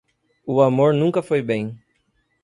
[0.47, 1.77] O amor nunca foi bem.